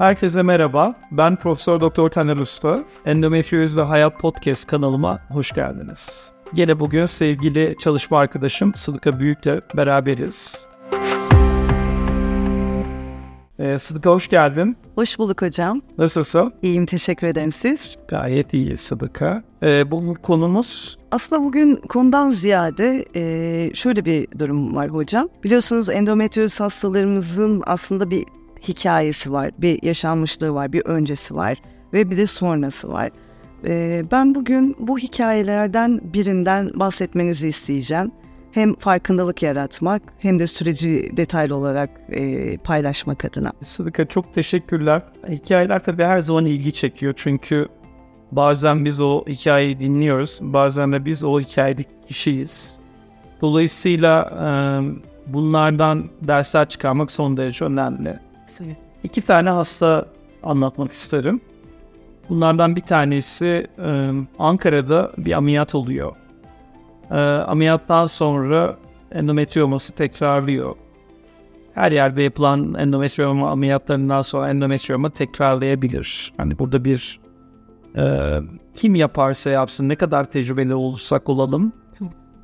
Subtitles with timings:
[0.00, 0.94] Herkese merhaba.
[1.10, 2.84] Ben Profesör Doktor Taner Usta.
[3.06, 6.32] Endometriozla Hayat Podcast kanalıma hoş geldiniz.
[6.54, 10.68] Yine bugün sevgili çalışma arkadaşım Sıdıka Büyük'le beraberiz.
[13.58, 14.76] Ee, Sıdıka hoş geldin.
[14.94, 15.82] Hoş bulduk hocam.
[15.98, 16.52] Nasılsın?
[16.62, 17.96] İyiyim teşekkür ederim siz.
[18.08, 19.42] Gayet iyi Sıdıka.
[19.62, 25.28] Ee, bu konumuz Aslında bugün konudan ziyade e, şöyle bir durum var hocam.
[25.44, 28.24] Biliyorsunuz endometrioz hastalarımızın aslında bir
[28.68, 31.58] hikayesi var, bir yaşanmışlığı var, bir öncesi var
[31.92, 33.10] ve bir de sonrası var.
[33.66, 38.12] E, ben bugün bu hikayelerden birinden bahsetmenizi isteyeceğim.
[38.52, 43.52] Hem farkındalık yaratmak hem de süreci detaylı olarak e, paylaşmak adına.
[43.60, 45.02] Sıdıka çok teşekkürler.
[45.28, 47.68] Hikayeler tabii her zaman ilgi çekiyor çünkü
[48.32, 52.78] bazen biz o hikayeyi dinliyoruz, bazen de biz o hikayedeki kişiyiz.
[53.40, 54.30] Dolayısıyla
[55.26, 58.18] bunlardan dersler çıkarmak son derece önemli.
[59.04, 60.06] İki tane hasta
[60.42, 61.40] anlatmak isterim.
[62.28, 66.16] Bunlardan bir tanesi e, Ankara'da bir ameliyat oluyor.
[67.46, 68.76] Ameliyattan sonra
[69.12, 70.74] endometrioması tekrarlıyor.
[71.74, 76.32] Her yerde yapılan endometrioma ameliyatlarından sonra endometrioma tekrarlayabilir.
[76.36, 77.20] Hani burada bir
[77.96, 78.36] e,
[78.74, 81.72] kim yaparsa yapsın ne kadar tecrübeli olursak olalım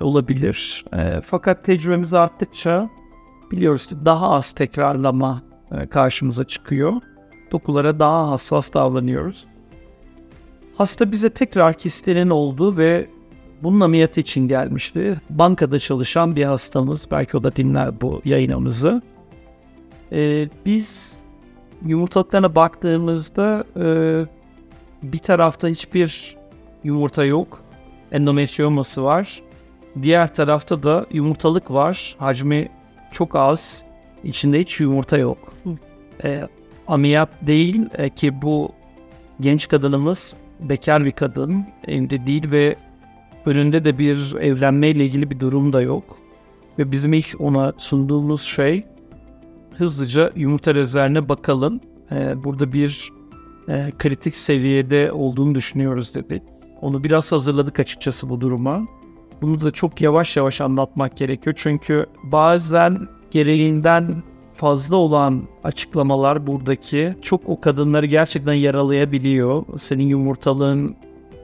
[0.00, 0.84] olabilir.
[0.96, 2.90] E, fakat tecrübemiz arttıkça
[3.50, 5.42] biliyoruz ki daha az tekrarlama
[5.90, 6.92] karşımıza çıkıyor.
[7.52, 9.46] Dokulara daha hassas davranıyoruz.
[10.76, 13.08] Hasta bize tekrar kistinin olduğu ve
[13.62, 15.20] bunun ameliyatı için gelmişti.
[15.30, 17.08] Bankada çalışan bir hastamız.
[17.10, 19.02] Belki o da dinler bu yayınımızı.
[20.12, 21.18] Ee, biz
[21.86, 23.86] yumurtalıklarına baktığımızda e,
[25.02, 26.36] bir tarafta hiçbir
[26.84, 27.64] yumurta yok.
[28.12, 29.42] Endometrioması var.
[30.02, 32.16] Diğer tarafta da yumurtalık var.
[32.18, 32.68] Hacmi
[33.12, 33.84] çok az.
[34.24, 35.54] İçinde hiç yumurta yok.
[36.24, 36.48] E,
[36.86, 38.72] ameliyat değil e, ki bu
[39.40, 41.66] genç kadınımız bekar bir kadın.
[41.86, 42.76] Evde değil ve
[43.46, 46.18] önünde de bir evlenmeyle ilgili bir durum da yok.
[46.78, 48.84] Ve bizim ilk ona sunduğumuz şey
[49.74, 51.80] hızlıca yumurta rezervine bakalım.
[52.12, 53.12] E, burada bir
[53.68, 56.42] e, kritik seviyede olduğunu düşünüyoruz dedik.
[56.80, 58.86] Onu biraz hazırladık açıkçası bu duruma.
[59.42, 61.54] Bunu da çok yavaş yavaş anlatmak gerekiyor.
[61.58, 64.22] Çünkü bazen gereğinden
[64.54, 69.64] fazla olan açıklamalar buradaki çok o kadınları gerçekten yaralayabiliyor.
[69.76, 70.96] Senin yumurtalığın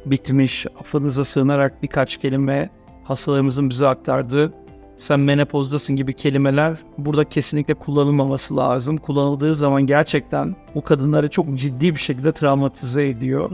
[0.07, 2.71] bitmiş, affınıza sığınarak birkaç kelime
[3.05, 4.53] hastalarımızın bize aktardığı
[4.97, 8.97] sen menopozdasın gibi kelimeler burada kesinlikle kullanılmaması lazım.
[8.97, 13.51] Kullanıldığı zaman gerçekten o kadınları çok ciddi bir şekilde travmatize ediyor.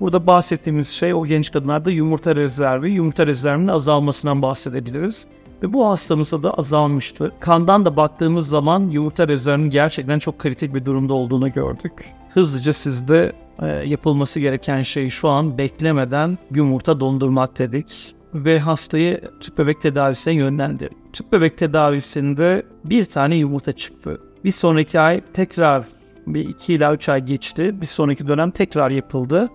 [0.00, 5.26] Burada bahsettiğimiz şey o genç kadınlarda yumurta rezervi, yumurta rezervinin azalmasından bahsedebiliriz.
[5.62, 7.32] Ve bu hastamızda da azalmıştı.
[7.40, 12.12] Kandan da baktığımız zaman yumurta rezervinin gerçekten çok kritik bir durumda olduğunu gördük.
[12.30, 19.58] Hızlıca sizde e, yapılması gereken şey şu an beklemeden yumurta dondurmak dedik ve hastayı tüp
[19.58, 21.12] bebek tedavisine yönlendirdik.
[21.12, 24.20] Tüp bebek tedavisinde bir tane yumurta çıktı.
[24.44, 25.84] Bir sonraki ay tekrar
[26.26, 27.80] bir iki ila üç ay geçti.
[27.80, 29.50] Bir sonraki dönem tekrar yapıldı.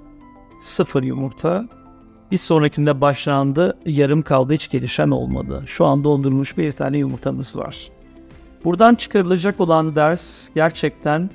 [0.62, 1.68] Sıfır yumurta.
[2.32, 3.78] Bir sonrakinde başlandı.
[3.86, 5.64] Yarım kaldı hiç gelişen olmadı.
[5.68, 7.90] Şu an dondurulmuş bir tane yumurtamız var.
[8.64, 11.30] Buradan çıkarılacak olan ders gerçekten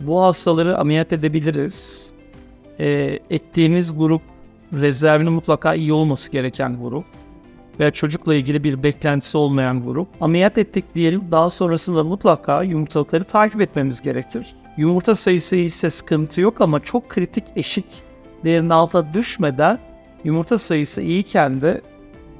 [0.00, 2.10] bu hastaları ameliyat edebiliriz.
[2.78, 4.22] E, ettiğimiz grup
[4.72, 7.04] rezervinin mutlaka iyi olması gereken grup
[7.80, 10.08] veya çocukla ilgili bir beklentisi olmayan grup.
[10.20, 14.46] Ameliyat ettik diyelim daha sonrasında mutlaka yumurtalıkları takip etmemiz gerekir.
[14.76, 17.86] Yumurta sayısı ise sıkıntı yok ama çok kritik eşik
[18.44, 19.78] değerinin altına düşmeden
[20.24, 21.80] yumurta sayısı iyiyken de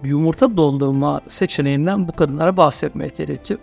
[0.05, 3.59] yumurta dondurma seçeneğinden bu kadınlara bahsetmeye gerekir.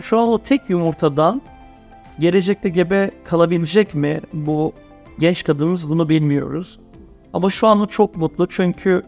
[0.00, 1.42] Şu an o tek yumurtadan
[2.18, 4.72] gelecekte gebe kalabilecek mi bu
[5.18, 6.80] genç kadınımız bunu bilmiyoruz.
[7.32, 9.02] Ama şu an o çok mutlu çünkü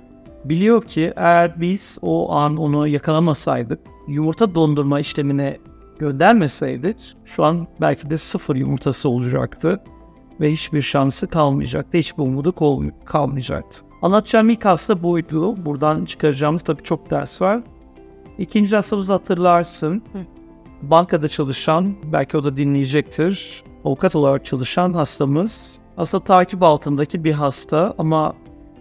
[0.44, 5.58] biliyor ki eğer biz o an onu yakalamasaydık, yumurta dondurma işlemine
[5.98, 9.80] göndermeseydik şu an belki de sıfır yumurtası olacaktı
[10.40, 12.54] ve hiçbir şansı kalmayacaktı, hiçbir umudu
[13.04, 13.80] kalmayacaktı.
[14.04, 15.64] Anlatacağım ilk hasta buydu.
[15.64, 17.62] Buradan çıkaracağımız tabii çok ders var.
[18.38, 20.02] İkinci hastamızı hatırlarsın.
[20.82, 23.64] Bankada çalışan, belki o da dinleyecektir.
[23.84, 28.34] Avukat olarak çalışan hastamız aslında takip altındaki bir hasta ama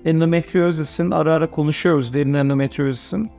[0.06, 3.30] endometriozis'in ara ara konuşuyoruz derin endometriozis'in.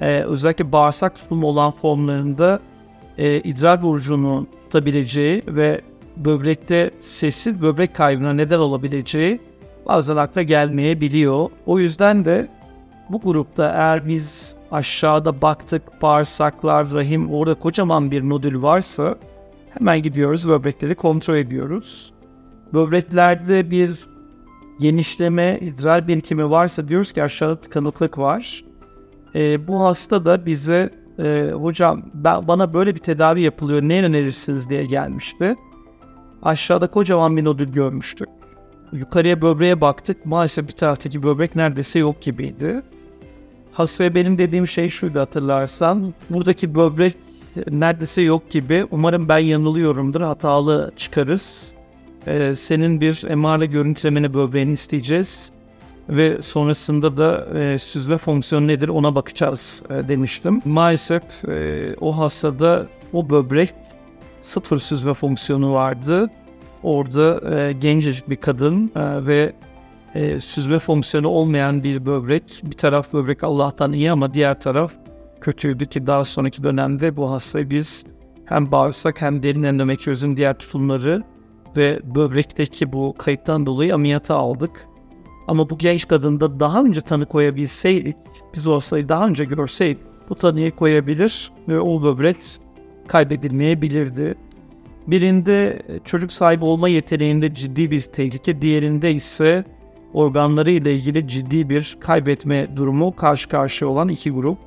[0.00, 2.60] Ee, özellikle bağırsak tutumu olan formlarında
[3.18, 5.80] e, idrar burcunu tutabileceği ve
[6.16, 9.49] böbrekte sessiz böbrek kaybına neden olabileceği
[9.86, 11.48] bazen akla gelmeyebiliyor.
[11.66, 12.48] O yüzden de
[13.08, 19.16] bu grupta eğer biz aşağıda baktık bağırsaklar, rahim orada kocaman bir nodül varsa
[19.78, 22.12] Hemen gidiyoruz böbrekleri kontrol ediyoruz.
[22.72, 24.06] Böbreklerde bir
[24.80, 28.64] genişleme, idrar birikimi varsa diyoruz ki aşağıda tıkanıklık var.
[29.34, 34.70] E, bu hasta da bize e, hocam ben, bana böyle bir tedavi yapılıyor ne önerirsiniz
[34.70, 35.56] diye gelmişti.
[36.42, 38.28] Aşağıda kocaman bir nodül görmüştük.
[38.92, 40.26] Yukarıya böbreğe baktık.
[40.26, 42.82] Maalesef bir taraftaki böbrek neredeyse yok gibiydi.
[43.72, 46.14] Hastaya benim dediğim şey şuydu hatırlarsan.
[46.30, 47.16] Buradaki böbrek
[47.70, 48.86] neredeyse yok gibi.
[48.90, 50.20] Umarım ben yanılıyorumdur.
[50.20, 51.74] Hatalı çıkarız.
[52.26, 55.52] Ee, senin bir MR'la görüntülemeni böbreğini isteyeceğiz.
[56.08, 60.62] Ve sonrasında da e, süzme fonksiyonu nedir ona bakacağız e, demiştim.
[60.64, 63.74] Maalesef e, o hastada o böbrek
[64.42, 66.30] sıfır süzme fonksiyonu vardı.
[66.82, 69.52] Orada e, gencecik bir kadın e, ve
[70.14, 72.60] e, süzme fonksiyonu olmayan bir böbrek.
[72.64, 74.92] Bir taraf böbrek Allah'tan iyi ama diğer taraf
[75.40, 78.04] kötüydü ki daha sonraki dönemde bu hastayı biz
[78.44, 81.22] hem bağırsak hem derin endometriozun diğer tutumları
[81.76, 84.86] ve böbrekteki bu kayıptan dolayı ameliyata aldık.
[85.48, 88.16] Ama bu genç kadında daha önce tanı koyabilseydik,
[88.54, 92.36] biz o hastayı daha önce görseydik bu tanıyı koyabilir ve o böbrek
[93.08, 94.34] kaybedilmeyebilirdi.
[95.06, 99.64] Birinde çocuk sahibi olma yeteneğinde ciddi bir tehlike, diğerinde ise
[100.14, 104.58] organları ile ilgili ciddi bir kaybetme durumu karşı karşıya olan iki grup.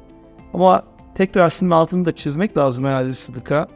[0.54, 0.84] Ama
[1.16, 3.68] tekrar sizin altını da çizmek lazım herhalde Sıdık'a.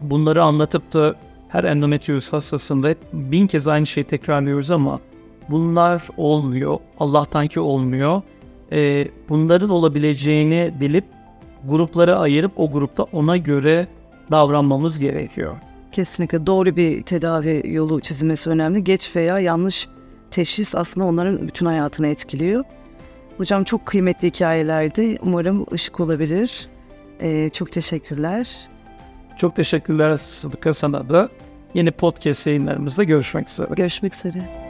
[0.00, 1.14] Bunları anlatıp da
[1.48, 5.00] her endometrioz hastasında hep bin kez aynı şeyi tekrarlıyoruz ama
[5.48, 6.78] bunlar olmuyor.
[7.00, 8.22] Allah'tan ki olmuyor.
[8.72, 11.04] Ee, bunların olabileceğini bilip
[11.64, 13.86] gruplara ayırıp o grupta ona göre
[14.30, 15.56] davranmamız gerekiyor.
[15.96, 18.84] Kesinlikle doğru bir tedavi yolu çizilmesi önemli.
[18.84, 19.88] Geç veya yanlış
[20.30, 22.64] teşhis aslında onların bütün hayatını etkiliyor.
[23.36, 25.18] Hocam çok kıymetli hikayelerdi.
[25.22, 26.68] Umarım ışık olabilir.
[27.20, 28.68] Ee, çok teşekkürler.
[29.36, 31.28] Çok teşekkürler Sıdıka sana da.
[31.74, 33.68] Yeni podcast yayınlarımızda görüşmek üzere.
[33.76, 34.65] Görüşmek üzere.